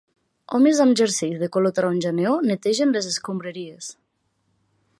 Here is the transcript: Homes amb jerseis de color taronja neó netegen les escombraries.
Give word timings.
Homes 0.57 0.79
amb 0.85 0.95
jerseis 1.01 1.35
de 1.43 1.49
color 1.57 1.75
taronja 1.79 2.13
neó 2.21 2.33
netegen 2.47 2.95
les 2.97 3.11
escombraries. 3.13 3.91